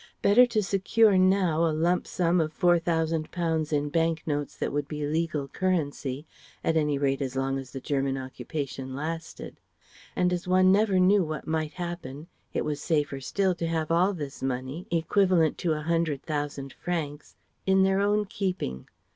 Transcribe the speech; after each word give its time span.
Better 0.23 0.47
to 0.47 0.63
secure 0.63 1.15
now 1.15 1.63
a 1.63 1.69
lump 1.69 2.07
sum 2.07 2.41
of 2.41 2.51
four 2.51 2.79
thousand 2.79 3.29
pounds 3.29 3.71
in 3.71 3.89
bank 3.89 4.23
notes 4.25 4.57
that 4.57 4.73
would 4.73 4.87
be 4.87 5.05
legal 5.05 5.47
currency, 5.47 6.25
at 6.63 6.75
any 6.75 6.97
rate 6.97 7.21
as 7.21 7.35
long 7.35 7.59
as 7.59 7.69
the 7.69 7.79
German 7.79 8.17
occupation 8.17 8.95
lasted. 8.95 9.59
And 10.15 10.33
as 10.33 10.47
one 10.47 10.71
never 10.71 10.99
knew 10.99 11.23
what 11.23 11.45
might 11.45 11.73
happen, 11.73 12.25
it 12.51 12.65
was 12.65 12.81
safer 12.81 13.21
still 13.21 13.53
to 13.53 13.67
have 13.67 13.91
all 13.91 14.13
this 14.15 14.41
money 14.41 14.87
(equivalent 14.89 15.59
to 15.59 15.73
a 15.73 15.81
hundred 15.81 16.23
thousand 16.23 16.73
francs), 16.73 17.35
in 17.67 17.83
their 17.83 17.99
own 17.99 18.25
keeping. 18.25 18.87